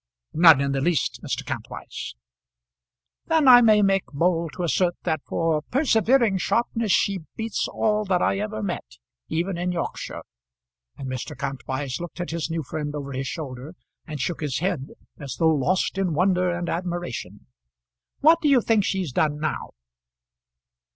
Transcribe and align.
"None 0.33 0.61
in 0.61 0.71
the 0.71 0.81
least, 0.81 1.21
Mr. 1.21 1.45
Kantwise," 1.45 2.15
"Then 3.27 3.47
I 3.47 3.61
may 3.61 3.83
make 3.83 4.07
bold 4.07 4.53
to 4.53 4.63
assert 4.63 4.95
that 5.03 5.21
for 5.27 5.61
persevering 5.61 6.39
sharpness 6.39 6.91
she 6.91 7.19
beats 7.35 7.67
all 7.67 8.03
that 8.05 8.19
I 8.19 8.39
ever 8.39 8.63
met, 8.63 8.97
even 9.27 9.59
in 9.59 9.71
Yorkshire;" 9.71 10.23
and 10.97 11.07
Mr. 11.07 11.37
Kantwise 11.37 11.99
looked 12.01 12.19
at 12.19 12.31
his 12.31 12.49
new 12.49 12.63
friend 12.63 12.95
over 12.95 13.11
his 13.11 13.27
shoulder, 13.27 13.75
and 14.07 14.19
shook 14.19 14.41
his 14.41 14.57
head 14.57 14.87
as 15.19 15.35
though 15.35 15.53
lost 15.53 15.99
in 15.99 16.15
wonder 16.15 16.49
and 16.49 16.67
admiration. 16.67 17.45
"What 18.21 18.41
do 18.41 18.49
you 18.49 18.59
think 18.61 18.83
she's 18.83 19.11
done 19.11 19.39
now?" 19.39 19.69